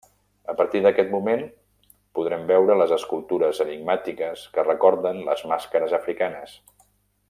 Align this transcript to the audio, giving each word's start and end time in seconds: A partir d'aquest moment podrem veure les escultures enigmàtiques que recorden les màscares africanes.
A 0.51 0.53
partir 0.61 0.79
d'aquest 0.85 1.11
moment 1.15 1.43
podrem 2.19 2.47
veure 2.53 2.79
les 2.81 2.95
escultures 2.97 3.63
enigmàtiques 3.69 4.49
que 4.57 4.67
recorden 4.71 5.25
les 5.31 5.49
màscares 5.53 5.99
africanes. 6.03 6.63